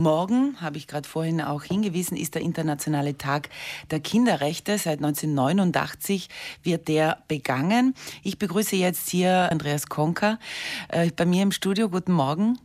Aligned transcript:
Morgen, 0.00 0.56
habe 0.62 0.78
ich 0.78 0.86
gerade 0.86 1.06
vorhin 1.06 1.42
auch 1.42 1.62
hingewiesen, 1.62 2.16
ist 2.16 2.34
der 2.34 2.40
internationale 2.40 3.18
Tag 3.18 3.50
der 3.90 4.00
Kinderrechte. 4.00 4.78
Seit 4.78 4.98
1989 4.98 6.30
wird 6.62 6.88
der 6.88 7.18
begangen. 7.28 7.94
Ich 8.22 8.38
begrüße 8.38 8.76
jetzt 8.76 9.10
hier 9.10 9.52
Andreas 9.52 9.88
Konker 9.88 10.38
äh, 10.88 11.10
bei 11.14 11.26
mir 11.26 11.42
im 11.42 11.52
Studio. 11.52 11.90
Guten 11.90 12.12
Morgen. 12.12 12.58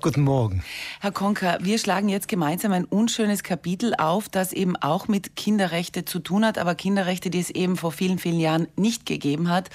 Guten 0.00 0.22
Morgen. 0.22 0.62
Herr 1.00 1.10
Konker, 1.10 1.58
wir 1.60 1.76
schlagen 1.76 2.08
jetzt 2.08 2.28
gemeinsam 2.28 2.70
ein 2.70 2.84
unschönes 2.84 3.42
Kapitel 3.42 3.94
auf, 3.96 4.28
das 4.28 4.52
eben 4.52 4.76
auch 4.76 5.08
mit 5.08 5.34
Kinderrechte 5.34 6.04
zu 6.04 6.20
tun 6.20 6.46
hat, 6.46 6.56
aber 6.56 6.76
Kinderrechte, 6.76 7.30
die 7.30 7.40
es 7.40 7.50
eben 7.50 7.76
vor 7.76 7.90
vielen, 7.90 8.20
vielen 8.20 8.38
Jahren 8.38 8.68
nicht 8.76 9.06
gegeben 9.06 9.48
hat. 9.48 9.70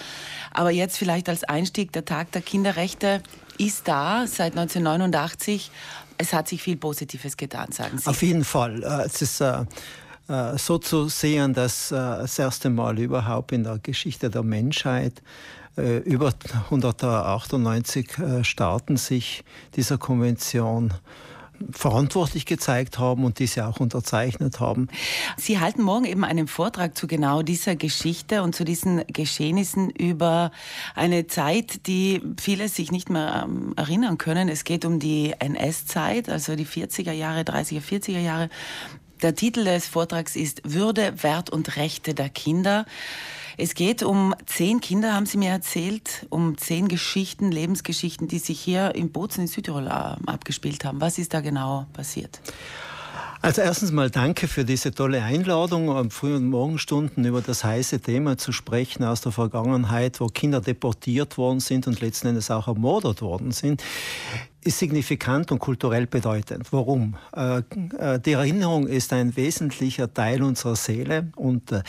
Aber 0.53 0.71
jetzt 0.71 0.97
vielleicht 0.97 1.27
als 1.27 1.43
Einstieg, 1.43 1.91
der 1.91 2.05
Tag 2.05 2.31
der 2.31 2.41
Kinderrechte 2.41 3.21
ist 3.57 3.87
da 3.87 4.25
seit 4.27 4.57
1989 4.57 5.71
es 6.17 6.33
hat 6.33 6.47
sich 6.47 6.61
viel 6.61 6.77
Positives 6.77 7.37
getan, 7.37 7.71
sagen 7.71 7.97
Sie. 7.97 8.07
Auf 8.07 8.21
jeden 8.21 8.43
Fall. 8.43 8.83
Äh, 8.83 9.05
es 9.05 9.21
ist 9.21 9.41
äh, 9.41 9.65
äh, 10.27 10.57
so 10.57 10.77
zu 10.77 11.09
sehen, 11.09 11.53
dass 11.53 11.89
das 11.89 12.39
erste 12.39 12.69
Mal 12.69 12.97
überhaupt 12.99 13.51
in 13.51 13.63
der 13.63 13.79
Geschichte 13.79 14.29
der 14.29 14.43
Menschheit 14.43 15.21
über 15.75 16.31
198 16.69 18.07
Staaten 18.43 18.95
sich 18.95 19.43
dieser 19.75 19.97
Konvention 19.97 20.93
verantwortlich 21.71 22.45
gezeigt 22.45 22.99
haben 22.99 23.25
und 23.25 23.39
diese 23.39 23.67
auch 23.67 23.79
unterzeichnet 23.79 24.59
haben. 24.59 24.87
Sie 25.37 25.59
halten 25.59 25.81
morgen 25.81 26.05
eben 26.05 26.23
einen 26.23 26.47
Vortrag 26.47 26.97
zu 26.97 27.07
genau 27.07 27.41
dieser 27.41 27.75
Geschichte 27.75 28.43
und 28.43 28.55
zu 28.55 28.63
diesen 28.63 29.03
Geschehnissen 29.07 29.89
über 29.89 30.51
eine 30.95 31.27
Zeit, 31.27 31.87
die 31.87 32.21
viele 32.39 32.69
sich 32.69 32.91
nicht 32.91 33.09
mehr 33.09 33.43
ähm, 33.45 33.73
erinnern 33.75 34.17
können. 34.17 34.49
Es 34.49 34.63
geht 34.63 34.85
um 34.85 34.99
die 34.99 35.33
NS-Zeit, 35.39 36.29
also 36.29 36.55
die 36.55 36.65
40er 36.65 37.11
Jahre, 37.11 37.41
30er, 37.41 37.81
40er 37.81 38.19
Jahre. 38.19 38.49
Der 39.21 39.35
Titel 39.35 39.63
des 39.63 39.87
Vortrags 39.87 40.35
ist 40.35 40.61
Würde, 40.65 41.23
Wert 41.23 41.49
und 41.49 41.77
Rechte 41.77 42.13
der 42.13 42.29
Kinder. 42.29 42.85
Es 43.57 43.75
geht 43.75 44.03
um 44.03 44.33
zehn 44.45 44.81
Kinder, 44.81 45.13
haben 45.13 45.25
Sie 45.25 45.37
mir 45.37 45.49
erzählt, 45.49 46.25
um 46.29 46.57
zehn 46.57 46.87
Geschichten, 46.87 47.51
Lebensgeschichten, 47.51 48.27
die 48.27 48.39
sich 48.39 48.59
hier 48.59 48.95
in 48.95 49.11
Bozen 49.11 49.41
in 49.41 49.47
Südtirol 49.47 49.87
äh, 49.87 49.89
abgespielt 49.89 50.85
haben. 50.85 51.01
Was 51.01 51.17
ist 51.17 51.33
da 51.33 51.41
genau 51.41 51.85
passiert? 51.93 52.39
Also 53.41 53.61
erstens 53.61 53.91
mal 53.91 54.09
danke 54.09 54.47
für 54.47 54.63
diese 54.63 54.93
tolle 54.93 55.21
Einladung, 55.21 55.89
am 55.89 56.11
Früh- 56.11 56.35
und 56.35 56.47
Morgenstunden 56.47 57.25
über 57.25 57.41
das 57.41 57.65
heiße 57.65 57.99
Thema 57.99 58.37
zu 58.37 58.53
sprechen 58.53 59.03
aus 59.03 59.19
der 59.19 59.33
Vergangenheit, 59.33 60.21
wo 60.21 60.27
Kinder 60.27 60.61
deportiert 60.61 61.37
worden 61.37 61.59
sind 61.59 61.85
und 61.85 61.99
letzten 61.99 62.27
Endes 62.27 62.49
auch 62.49 62.69
ermordet 62.69 63.21
worden 63.21 63.51
sind 63.51 63.83
ist 64.65 64.79
signifikant 64.79 65.51
und 65.51 65.59
kulturell 65.59 66.07
bedeutend. 66.07 66.71
Warum? 66.71 67.15
Äh, 67.35 67.59
äh, 67.97 68.19
die 68.19 68.33
Erinnerung 68.33 68.87
ist 68.87 69.13
ein 69.13 69.35
wesentlicher 69.35 70.13
Teil 70.13 70.41
unserer 70.41 70.75
Seele 70.75 71.31
und 71.35 71.71
äh, 71.71 71.83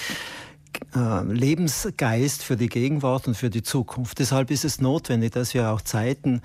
Lebensgeist 0.95 2.43
für 2.43 2.57
die 2.57 2.69
Gegenwart 2.69 3.27
und 3.27 3.37
für 3.37 3.51
die 3.51 3.63
Zukunft. 3.63 4.19
Deshalb 4.19 4.51
ist 4.51 4.65
es 4.65 4.81
notwendig, 4.81 5.33
dass 5.33 5.55
wir 5.55 5.71
auch 5.71 5.81
Zeiten 5.81 6.41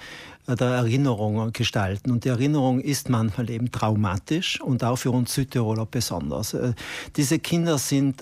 äh, 0.47 0.55
der 0.55 0.67
Erinnerung 0.67 1.51
gestalten. 1.53 2.11
Und 2.11 2.25
die 2.25 2.29
Erinnerung 2.29 2.79
ist 2.79 3.09
manchmal 3.09 3.49
eben 3.49 3.71
traumatisch 3.71 4.59
und 4.61 4.83
auch 4.83 4.97
für 4.97 5.11
uns 5.11 5.33
Südtiroler 5.33 5.85
besonders. 5.85 6.53
Äh, 6.53 6.73
diese 7.15 7.39
Kinder 7.39 7.77
sind 7.77 8.21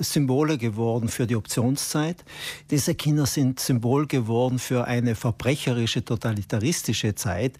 Symbole 0.00 0.58
geworden 0.58 1.08
für 1.08 1.26
die 1.26 1.36
Optionszeit. 1.36 2.24
Diese 2.70 2.94
Kinder 2.94 3.26
sind 3.26 3.60
Symbol 3.60 4.06
geworden 4.06 4.58
für 4.58 4.86
eine 4.86 5.14
verbrecherische, 5.14 6.04
totalitaristische 6.04 7.14
Zeit. 7.14 7.52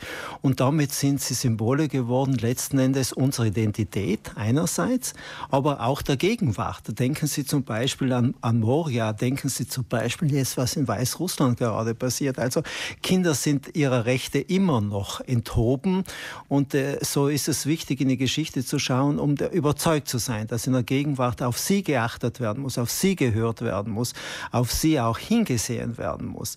Und 0.42 0.60
damit 0.60 0.92
sind 0.92 1.20
sie 1.20 1.34
Symbole 1.34 1.88
geworden, 1.88 2.34
letzten 2.34 2.78
Endes 2.78 3.12
unserer 3.12 3.46
Identität 3.46 4.32
einerseits, 4.36 5.14
aber 5.50 5.82
auch 5.82 6.02
der 6.02 6.16
Gegenwart. 6.16 6.98
Denken 6.98 7.26
Sie 7.26 7.44
zum 7.44 7.64
Beispiel 7.64 8.12
an, 8.12 8.34
an 8.40 8.60
Moria, 8.60 9.12
denken 9.12 9.48
Sie 9.48 9.68
zum 9.68 9.84
Beispiel 9.84 10.32
jetzt, 10.32 10.56
was 10.56 10.76
in 10.76 10.88
Weißrussland 10.88 11.58
gerade 11.58 11.94
passiert. 11.94 12.38
Also 12.38 12.62
Kinder 13.02 13.34
sind 13.34 13.76
ihrer 13.76 14.06
Rechte 14.06 14.38
immer 14.38 14.80
noch 14.80 15.20
enthoben. 15.20 16.04
Und 16.48 16.74
äh, 16.74 16.98
so 17.02 17.28
ist 17.28 17.48
es 17.48 17.66
wichtig, 17.66 18.00
in 18.00 18.08
die 18.08 18.16
Geschichte 18.16 18.64
zu 18.64 18.78
schauen, 18.78 19.18
um 19.18 19.34
überzeugt 19.52 20.08
zu 20.08 20.18
sein, 20.18 20.46
dass 20.46 20.66
in 20.66 20.72
der 20.72 20.82
Gegenwart 20.82 21.42
auf 21.42 21.58
sie 21.58 21.82
geachtet 21.82 22.29
beachtet 22.30 22.40
werden 22.40 22.62
muss, 22.62 22.78
auf 22.78 22.90
sie 22.90 23.16
gehört 23.16 23.62
werden 23.62 23.92
muss, 23.92 24.14
auf 24.52 24.72
sie 24.72 25.00
auch 25.00 25.18
hingesehen 25.18 25.98
werden 25.98 26.28
muss. 26.28 26.56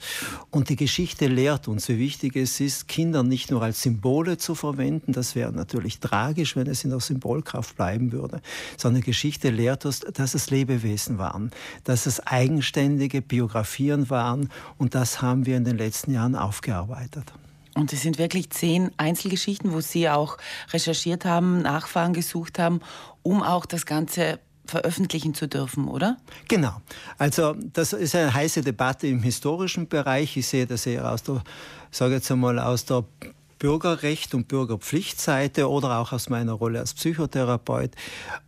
Und 0.52 0.70
die 0.70 0.76
Geschichte 0.76 1.28
lehrt 1.28 1.68
uns, 1.68 1.90
wie 1.90 1.98
wichtig 1.98 2.36
es 2.36 2.60
ist, 2.60 2.88
Kinder 2.88 3.24
nicht 3.24 3.52
nur 3.52 3.62
als 3.64 3.82
Symbole 3.82 4.38
zu 4.38 4.56
verwenden, 4.56 5.14
das 5.14 5.36
wäre 5.36 5.52
natürlich 5.52 6.00
tragisch, 6.00 6.56
wenn 6.56 6.68
es 6.68 6.84
in 6.84 6.92
der 6.92 7.00
Symbolkraft 7.00 7.76
bleiben 7.76 8.12
würde, 8.12 8.42
sondern 8.78 9.02
die 9.02 9.06
Geschichte 9.06 9.50
lehrt 9.50 9.86
uns, 9.86 10.02
dass 10.02 10.34
es 10.34 10.50
Lebewesen 10.50 11.18
waren, 11.18 11.52
dass 11.84 12.06
es 12.06 12.20
eigenständige 12.20 13.22
Biografien 13.22 14.10
waren 14.10 14.50
und 14.78 14.96
das 14.96 15.22
haben 15.22 15.46
wir 15.46 15.58
in 15.58 15.66
den 15.66 15.78
letzten 15.78 16.14
Jahren 16.14 16.36
aufgearbeitet. 16.36 17.34
Und 17.76 17.92
es 17.92 18.04
sind 18.04 18.20
wirklich 18.20 18.52
zehn 18.52 18.92
Einzelgeschichten, 18.98 19.74
wo 19.74 19.82
Sie 19.82 20.08
auch 20.08 20.38
recherchiert 20.72 21.26
haben, 21.26 21.64
Nachfahren 21.64 22.14
gesucht 22.14 22.60
haben, 22.60 22.82
um 23.24 23.42
auch 23.42 23.66
das 23.66 23.88
Ganze 23.88 24.40
veröffentlichen 24.66 25.34
zu 25.34 25.48
dürfen, 25.48 25.88
oder? 25.88 26.18
Genau. 26.48 26.82
Also 27.18 27.56
das 27.74 27.94
ist 27.94 28.16
eine 28.16 28.34
heiße 28.34 28.62
Debatte 28.62 29.08
im 29.08 29.22
historischen 29.22 29.88
Bereich. 29.88 30.38
Ich 30.38 30.48
sehe 30.48 30.66
das 30.66 30.86
eher 30.86 31.12
aus 31.12 31.24
der, 31.24 31.44
sage 31.92 32.16
jetzt 32.16 32.32
einmal, 32.32 32.60
aus 32.60 32.86
der 32.86 33.04
Bürgerrecht 33.64 34.34
und 34.36 34.50
Bürgerpflichtseite 34.50 35.70
oder 35.70 36.00
auch 36.00 36.12
aus 36.12 36.28
meiner 36.28 36.52
Rolle 36.52 36.80
als 36.80 36.94
Psychotherapeut. 36.94 37.92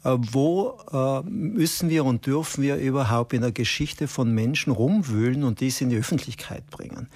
Äh, 0.04 0.18
wo 0.18 0.78
äh, 0.92 1.22
müssen 1.30 1.90
wir 1.90 2.04
und 2.04 2.26
dürfen 2.26 2.62
wir 2.62 2.76
überhaupt 2.76 3.32
in 3.32 3.42
der 3.42 3.54
Geschichte 3.54 4.10
von 4.10 4.34
Menschen 4.34 4.74
rumwühlen 4.74 5.46
und 5.46 5.62
dies 5.62 5.80
in 5.80 5.90
die 5.90 5.98
Öffentlichkeit 5.98 6.70
bringen? 6.70 7.08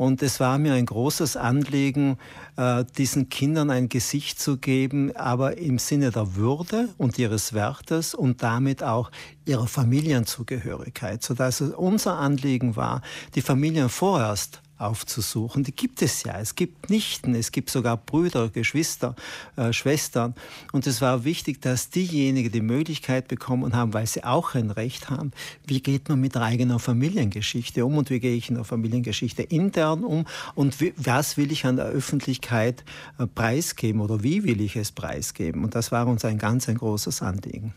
Und 0.00 0.22
es 0.22 0.40
war 0.40 0.56
mir 0.56 0.72
ein 0.72 0.86
großes 0.86 1.36
Anliegen, 1.36 2.16
äh, 2.56 2.86
diesen 2.96 3.28
Kindern 3.28 3.68
ein 3.68 3.90
Gesicht 3.90 4.40
zu 4.40 4.56
geben, 4.56 5.14
aber 5.14 5.58
im 5.58 5.78
Sinne 5.78 6.10
der 6.10 6.36
Würde 6.36 6.88
und 6.96 7.18
ihres 7.18 7.52
Wertes 7.52 8.14
und 8.14 8.42
damit 8.42 8.82
auch 8.82 9.10
ihrer 9.44 9.66
Familienzugehörigkeit, 9.66 11.22
sodass 11.22 11.60
es 11.60 11.74
unser 11.74 12.16
Anliegen 12.16 12.76
war, 12.76 13.02
die 13.34 13.42
Familien 13.42 13.90
vorerst 13.90 14.62
aufzusuchen. 14.80 15.64
Die 15.64 15.72
gibt 15.72 16.02
es 16.02 16.22
ja. 16.24 16.38
Es 16.38 16.54
gibt 16.54 16.90
Nichten, 16.90 17.34
es 17.34 17.52
gibt 17.52 17.70
sogar 17.70 17.96
Brüder, 17.96 18.48
Geschwister, 18.48 19.14
äh, 19.56 19.72
Schwestern. 19.72 20.34
Und 20.72 20.86
es 20.86 21.00
war 21.00 21.24
wichtig, 21.24 21.60
dass 21.60 21.90
diejenigen 21.90 22.50
die 22.50 22.60
Möglichkeit 22.60 23.28
bekommen 23.28 23.74
haben, 23.74 23.94
weil 23.94 24.06
sie 24.06 24.24
auch 24.24 24.54
ein 24.54 24.70
Recht 24.70 25.10
haben, 25.10 25.32
wie 25.66 25.80
geht 25.80 26.08
man 26.08 26.20
mit 26.20 26.34
der 26.34 26.42
eigenen 26.42 26.78
Familiengeschichte 26.78 27.84
um 27.84 27.96
und 27.96 28.10
wie 28.10 28.20
gehe 28.20 28.36
ich 28.36 28.48
in 28.48 28.56
der 28.56 28.64
Familiengeschichte 28.64 29.42
intern 29.42 30.04
um 30.04 30.26
und 30.54 30.80
wie, 30.80 30.92
was 30.96 31.36
will 31.36 31.52
ich 31.52 31.66
an 31.66 31.76
der 31.76 31.86
Öffentlichkeit 31.86 32.84
äh, 33.18 33.26
preisgeben 33.26 34.00
oder 34.00 34.22
wie 34.22 34.44
will 34.44 34.60
ich 34.60 34.76
es 34.76 34.92
preisgeben. 34.92 35.64
Und 35.64 35.74
das 35.74 35.92
war 35.92 36.06
uns 36.06 36.24
ein 36.24 36.38
ganz 36.38 36.68
ein 36.68 36.76
großes 36.76 37.22
Anliegen. 37.22 37.74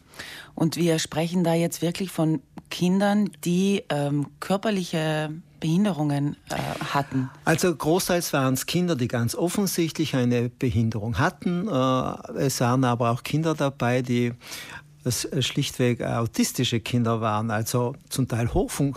Und 0.55 0.77
wir 0.77 0.99
sprechen 0.99 1.43
da 1.43 1.53
jetzt 1.53 1.81
wirklich 1.81 2.11
von 2.11 2.41
Kindern, 2.69 3.29
die 3.43 3.83
ähm, 3.89 4.27
körperliche 4.39 5.31
Behinderungen 5.63 6.35
äh, 6.49 6.55
hatten? 6.83 7.29
Also 7.45 7.73
großteils 7.73 8.33
waren 8.33 8.53
es 8.53 8.65
Kinder, 8.65 8.97
die 8.97 9.07
ganz 9.07 9.33
offensichtlich 9.33 10.13
eine 10.13 10.49
Behinderung 10.49 11.19
hatten. 11.19 11.69
Äh, 11.69 12.37
es 12.37 12.59
waren 12.59 12.83
aber 12.83 13.11
auch 13.11 13.23
Kinder 13.23 13.55
dabei, 13.55 14.01
die 14.01 14.33
das 15.03 15.27
schlichtweg 15.39 16.01
autistische 16.01 16.79
Kinder 16.79 17.21
waren, 17.21 17.51
also 17.51 17.95
zum 18.09 18.27
Teil 18.27 18.49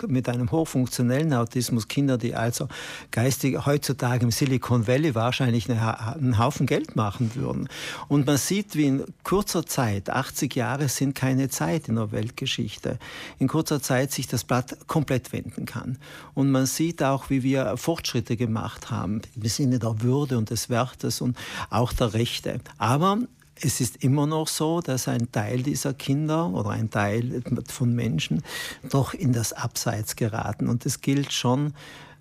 mit 0.07 0.29
einem 0.29 0.51
hochfunktionellen 0.51 1.35
Autismus, 1.35 1.89
Kinder, 1.89 2.17
die 2.17 2.35
also 2.35 2.69
geistig 3.11 3.67
heutzutage 3.67 4.25
im 4.25 4.31
Silicon 4.31 4.87
Valley 4.87 5.15
wahrscheinlich 5.15 5.69
einen 5.71 6.39
Haufen 6.39 6.67
Geld 6.67 6.95
machen 6.95 7.35
würden. 7.35 7.69
Und 8.09 8.27
man 8.27 8.37
sieht, 8.37 8.77
wie 8.77 8.87
in 8.87 9.05
kurzer 9.25 9.67
Zeit, 9.67 10.11
80 10.11 10.55
Jahre 10.55 10.89
sind 10.89 11.15
keine 11.15 11.49
Zeit 11.49 11.89
in 11.89 11.97
der 11.97 12.13
Weltgeschichte, 12.13 12.99
in 13.39 13.49
kurzer 13.49 13.83
Zeit 13.83 14.13
sich 14.13 14.29
das 14.29 14.45
Blatt 14.45 14.77
komplett 14.87 15.33
wenden 15.33 15.67
kann. 15.67 15.99
Und 16.35 16.51
man 16.51 16.67
sieht 16.67 17.03
auch, 17.03 17.31
wie 17.31 17.43
wir 17.43 17.77
Fortschritte 17.77 18.37
gemacht 18.37 18.91
haben 18.91 19.23
im 19.35 19.49
Sinne 19.49 19.79
der 19.79 20.03
Würde 20.03 20.39
und 20.39 20.51
des 20.51 20.71
Wertes 20.71 21.21
und 21.21 21.37
auch 21.71 21.93
der 21.93 22.15
Rechte. 22.15 22.61
Aber 22.79 23.19
es 23.61 23.81
ist 23.81 24.05
immer 24.05 24.27
noch 24.27 24.49
so, 24.49 24.81
dass 24.81 25.09
ein 25.09 25.33
Teil 25.33 25.63
dieser 25.63 25.95
Kinder 25.95 26.51
oder 26.51 26.71
ein 26.71 26.91
Teil 26.91 27.43
von 27.69 27.95
Menschen 27.95 28.43
doch 28.91 29.15
in 29.15 29.33
das 29.33 29.53
Abseits 29.53 30.17
geraten. 30.17 30.69
Und 30.69 30.85
es 30.85 31.01
gilt 31.01 31.33
schon, 31.33 31.73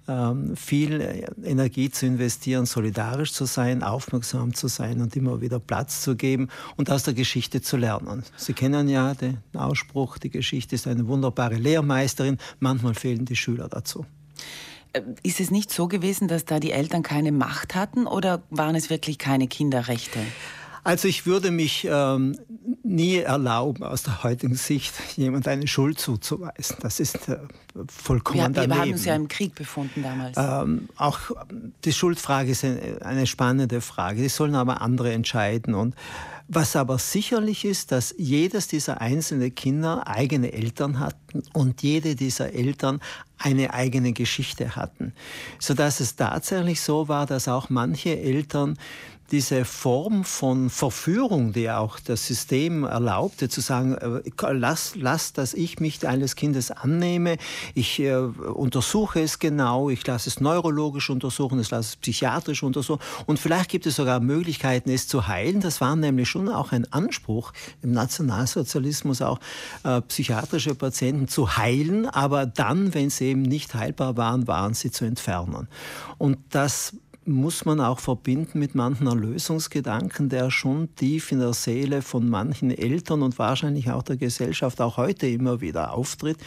ähm, 0.08 0.56
viel 0.56 1.26
Energie 1.44 1.90
zu 1.90 2.06
investieren, 2.06 2.66
solidarisch 2.66 3.34
zu 3.34 3.46
sein, 3.46 3.82
aufmerksam 3.84 4.54
zu 4.54 4.68
sein 4.68 5.02
und 5.02 5.16
immer 5.16 5.42
wieder 5.42 5.60
Platz 5.60 6.02
zu 6.02 6.16
geben 6.16 6.50
und 6.76 6.92
aus 6.92 7.04
der 7.04 7.16
Geschichte 7.16 7.62
zu 7.62 7.78
lernen. 7.78 8.24
Sie 8.38 8.54
kennen 8.54 8.88
ja 8.88 9.16
den 9.16 9.40
Ausspruch, 9.54 10.18
die 10.18 10.30
Geschichte 10.30 10.76
ist 10.76 10.88
eine 10.88 11.08
wunderbare 11.08 11.56
Lehrmeisterin, 11.56 12.38
manchmal 12.60 12.94
fehlen 12.94 13.26
die 13.26 13.36
Schüler 13.36 13.68
dazu. 13.68 14.06
Äh, 14.94 15.02
ist 15.24 15.40
es 15.40 15.50
nicht 15.50 15.72
so 15.72 15.88
gewesen, 15.88 16.28
dass 16.28 16.46
da 16.46 16.60
die 16.60 16.72
Eltern 16.72 17.02
keine 17.02 17.31
Macht 17.31 17.74
hatten 17.74 18.06
oder 18.06 18.44
waren 18.52 18.76
es 18.76 18.90
wirklich 18.90 19.18
keine 19.18 19.48
Kinderrechte? 19.48 20.20
Also 20.86 21.08
ich 21.08 21.26
würde 21.26 21.50
mich 21.50 21.88
ähm, 21.90 22.38
nie 22.84 23.18
erlauben, 23.18 23.84
aus 23.84 24.04
der 24.04 24.22
heutigen 24.22 24.54
Sicht 24.54 24.94
jemand 25.18 25.48
eine 25.48 25.68
Schuld 25.68 25.98
zuzuweisen. 26.00 26.78
Das 26.80 27.00
ist 27.00 27.28
äh, 27.28 27.40
vollkommen 27.88 28.40
wir, 28.40 28.50
daneben. 28.50 28.72
Wir 28.72 28.82
haben 28.82 28.92
uns 28.92 29.06
ja 29.06 29.16
im 29.16 29.28
Krieg 29.28 29.56
befunden 29.56 30.04
damals. 30.04 30.38
Ähm, 30.38 30.88
auch 30.96 31.20
die 31.84 31.92
Schuldfrage 31.92 32.52
ist 32.52 32.64
eine, 32.64 33.00
eine 33.02 33.26
spannende 33.26 33.82
Frage. 33.82 34.22
Die 34.22 34.30
sollen 34.30 34.54
aber 34.54 34.82
andere 34.82 35.12
entscheiden. 35.12 35.74
Und 35.74 35.96
was 36.48 36.76
aber 36.76 37.00
sicherlich 37.00 37.66
ist, 37.66 37.92
dass 37.92 38.14
jedes 38.20 38.68
dieser 38.68 39.02
einzelnen 39.02 39.56
Kinder 39.56 40.08
eigene 40.08 40.54
Eltern 40.54 41.00
hatten 41.00 41.42
und 41.54 41.81
jede 41.81 42.16
dieser 42.16 42.54
Eltern 42.54 43.02
eine 43.40 43.74
eigene 43.74 44.14
Geschichte 44.14 44.76
hatten. 44.76 45.14
Sodass 45.58 46.00
es 46.00 46.16
tatsächlich 46.16 46.81
so 46.81 47.08
war, 47.08 47.26
dass 47.26 47.48
auch 47.48 47.72
manche 47.72 48.20
Eltern 48.20 48.78
diese 49.31 49.66
Form 49.66 50.24
von 50.24 50.69
Verführung, 50.69 51.51
die 51.51 51.69
auch 51.72 52.00
das 52.00 52.27
System 52.27 52.83
erlaubte, 52.83 53.50
zu 53.50 53.62
sagen, 53.62 53.95
äh, 53.95 54.51
lass, 54.51 54.95
lass, 54.95 55.33
dass 55.33 55.54
ich 55.54 55.80
mich 55.80 56.07
eines 56.07 56.36
Kindes 56.36 56.69
annehme, 56.69 57.38
ich 57.74 58.00
äh, 58.00 58.16
untersuche 58.16 59.22
es 59.22 59.39
genau, 59.39 59.89
ich 59.89 60.06
lasse 60.06 60.30
es 60.30 60.39
neurologisch 60.39 61.10
untersuchen, 61.10 61.60
ich 61.60 61.72
lasse 61.72 61.89
es 61.89 61.95
psychiatrisch 61.95 62.62
untersuchen 62.62 63.01
und 63.25 63.39
vielleicht 63.39 63.69
gibt 63.69 63.88
es 63.88 63.95
sogar 63.95 64.19
Möglichkeiten, 64.19 64.92
es 64.92 65.07
zu 65.07 65.28
heilen. 65.28 65.60
Das 65.60 65.81
war 65.81 65.95
nämlich 65.95 66.30
schon 66.30 66.48
auch 66.50 66.71
ein 66.71 66.92
Anspruch 66.94 67.51
im 67.81 67.92
Nationalsozialismus, 67.92 69.21
auch 69.21 69.39
äh, 69.83 70.01
psychiatrische 70.01 70.75
Patienten 70.75 71.28
zu 71.28 71.57
heilen, 71.57 72.07
aber 72.07 72.45
dann, 72.45 72.94
wenn 72.94 73.10
sie 73.10 73.25
eben 73.25 73.42
nicht 73.42 73.74
heilbar 73.74 74.18
waren, 74.18 74.48
waren 74.48 74.75
sie 74.75 74.92
zu 74.92 75.06
entfernen. 75.06 75.68
Und 76.18 76.38
das 76.50 76.94
muss 77.27 77.66
man 77.66 77.80
auch 77.80 78.00
verbinden 78.00 78.60
mit 78.60 78.75
manchen 78.75 79.07
Erlösungsgedanken, 79.07 80.30
der 80.30 80.51
schon 80.51 80.94
tief 80.95 81.31
in 81.31 81.39
der 81.39 81.54
Seele 81.54 82.01
von 82.01 82.30
manchen 82.30 82.69
Eltern 82.69 83.24
und 83.24 83.39
wahrscheinlich 83.39 83.89
auch 83.89 84.04
der 84.04 84.18
Gesellschaft 84.18 84.80
auch 84.80 84.98
heute 84.98 85.27
immer 85.27 85.60
wieder 85.60 85.94
auftritt 85.94 86.38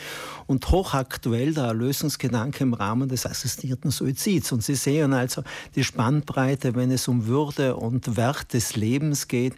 und 0.46 0.70
hochaktuell 0.70 1.52
der 1.52 1.64
Erlösungsgedanke 1.64 2.62
im 2.62 2.74
Rahmen 2.74 3.08
des 3.08 3.26
assistierten 3.26 3.90
Suizids. 3.90 4.52
Und 4.52 4.62
Sie 4.62 4.76
sehen 4.76 5.12
also 5.12 5.42
die 5.74 5.82
Spannbreite, 5.84 6.76
wenn 6.76 6.92
es 6.92 7.08
um 7.08 7.26
Würde 7.26 7.74
und 7.76 8.16
Wert 8.16 8.52
des 8.52 8.76
Lebens 8.76 9.26
geht, 9.26 9.54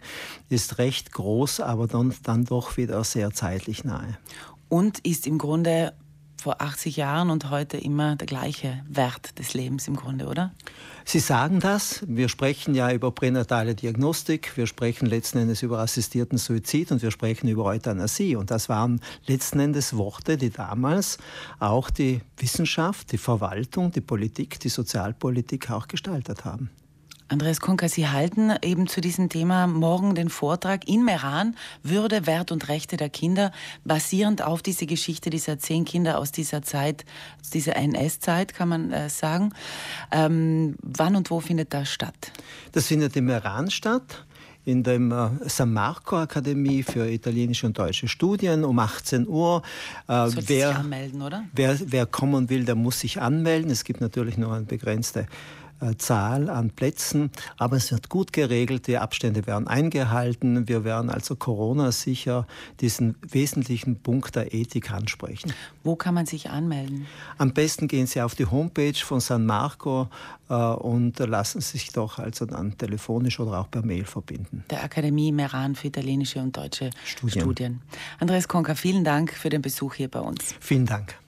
ist 0.49 0.79
recht 0.79 1.11
groß, 1.11 1.59
aber 1.59 1.85
dann, 1.87 2.13
dann 2.23 2.45
doch 2.45 2.77
wieder 2.77 3.03
sehr 3.03 3.31
zeitlich 3.31 3.83
nahe. 3.83 4.17
Und 4.69 4.99
ist 4.99 5.27
im 5.27 5.37
Grunde 5.37 5.93
vor 6.41 6.59
80 6.59 6.97
Jahren 6.97 7.29
und 7.29 7.51
heute 7.51 7.77
immer 7.77 8.15
der 8.15 8.25
gleiche 8.25 8.83
Wert 8.89 9.37
des 9.37 9.53
Lebens 9.53 9.87
im 9.87 9.95
Grunde, 9.95 10.25
oder? 10.25 10.51
Sie 11.05 11.19
sagen 11.19 11.59
das. 11.59 12.03
Wir 12.07 12.29
sprechen 12.29 12.73
ja 12.73 12.91
über 12.91 13.11
pränatale 13.11 13.75
Diagnostik, 13.75 14.57
wir 14.57 14.65
sprechen 14.65 15.05
letzten 15.05 15.37
Endes 15.37 15.61
über 15.61 15.77
assistierten 15.77 16.39
Suizid 16.39 16.91
und 16.91 17.03
wir 17.03 17.11
sprechen 17.11 17.47
über 17.47 17.65
Euthanasie. 17.65 18.35
Und 18.35 18.49
das 18.49 18.69
waren 18.69 19.01
letzten 19.27 19.59
Endes 19.59 19.95
Worte, 19.95 20.35
die 20.37 20.49
damals 20.49 21.19
auch 21.59 21.91
die 21.91 22.21
Wissenschaft, 22.37 23.11
die 23.11 23.19
Verwaltung, 23.19 23.91
die 23.91 24.01
Politik, 24.01 24.59
die 24.59 24.69
Sozialpolitik 24.69 25.69
auch 25.69 25.87
gestaltet 25.87 26.43
haben. 26.43 26.71
Andreas 27.31 27.61
Konka, 27.61 27.87
Sie 27.87 28.09
halten 28.09 28.51
eben 28.61 28.87
zu 28.87 28.99
diesem 28.99 29.29
Thema 29.29 29.65
morgen 29.65 30.15
den 30.15 30.27
Vortrag 30.27 30.85
in 30.85 31.05
Meran, 31.05 31.55
Würde, 31.81 32.27
Wert 32.27 32.51
und 32.51 32.67
Rechte 32.67 32.97
der 32.97 33.09
Kinder, 33.09 33.53
basierend 33.85 34.41
auf 34.41 34.61
diese 34.61 34.85
Geschichte 34.85 35.29
dieser 35.29 35.57
zehn 35.57 35.85
Kinder 35.85 36.19
aus 36.19 36.33
dieser 36.33 36.61
Zeit, 36.61 37.05
aus 37.39 37.49
dieser 37.49 37.77
NS-Zeit, 37.77 38.53
kann 38.53 38.67
man 38.67 38.91
äh, 38.91 39.07
sagen. 39.07 39.53
Ähm, 40.11 40.75
wann 40.81 41.15
und 41.15 41.31
wo 41.31 41.39
findet 41.39 41.73
das 41.73 41.89
statt? 41.89 42.33
Das 42.73 42.87
findet 42.87 43.15
in 43.15 43.23
Meran 43.23 43.71
statt 43.71 44.25
in 44.65 44.83
der 44.83 44.99
äh, 44.99 45.49
San 45.49 45.71
Marco 45.71 46.17
Akademie 46.17 46.83
für 46.83 47.09
italienische 47.09 47.65
und 47.65 47.77
deutsche 47.77 48.09
Studien 48.09 48.65
um 48.65 48.77
18 48.77 49.25
Uhr. 49.27 49.61
Äh, 50.09 50.13
wer, 50.13 50.29
sich 50.29 50.65
anmelden, 50.65 51.21
oder? 51.21 51.45
Wer, 51.53 51.79
wer 51.85 52.05
kommen 52.05 52.49
will, 52.49 52.65
der 52.65 52.75
muss 52.75 52.99
sich 52.99 53.21
anmelden. 53.21 53.71
Es 53.71 53.85
gibt 53.85 54.01
natürlich 54.01 54.37
nur 54.37 54.53
eine 54.53 54.65
begrenzte 54.65 55.27
Zahl 55.97 56.49
an 56.49 56.69
Plätzen, 56.69 57.31
aber 57.57 57.77
es 57.77 57.91
wird 57.91 58.09
gut 58.09 58.33
geregelt, 58.33 58.87
die 58.87 58.97
Abstände 58.97 59.47
werden 59.47 59.67
eingehalten. 59.67 60.67
Wir 60.67 60.83
werden 60.83 61.09
also 61.09 61.35
Corona-sicher 61.35 62.45
diesen 62.79 63.15
wesentlichen 63.27 63.99
Punkt 63.99 64.35
der 64.35 64.53
Ethik 64.53 64.91
ansprechen. 64.91 65.53
Wo 65.83 65.95
kann 65.95 66.13
man 66.13 66.25
sich 66.25 66.49
anmelden? 66.49 67.07
Am 67.37 67.53
besten 67.53 67.87
gehen 67.87 68.07
Sie 68.07 68.21
auf 68.21 68.35
die 68.35 68.45
Homepage 68.45 68.93
von 68.93 69.19
San 69.19 69.45
Marco 69.45 70.07
äh, 70.49 70.53
und 70.53 71.17
lassen 71.19 71.61
sich 71.61 71.91
doch 71.91 72.19
also 72.19 72.45
dann 72.45 72.77
telefonisch 72.77 73.39
oder 73.39 73.59
auch 73.59 73.71
per 73.71 73.83
Mail 73.83 74.05
verbinden. 74.05 74.63
Der 74.69 74.83
Akademie 74.83 75.31
Meran 75.31 75.75
für 75.75 75.87
italienische 75.87 76.39
und 76.39 76.55
deutsche 76.55 76.91
Studien. 77.05 77.41
Studien. 77.41 77.81
Andreas 78.19 78.47
Konka, 78.47 78.75
vielen 78.75 79.03
Dank 79.03 79.33
für 79.33 79.49
den 79.49 79.61
Besuch 79.61 79.95
hier 79.95 80.09
bei 80.09 80.19
uns. 80.19 80.55
Vielen 80.59 80.85
Dank. 80.85 81.20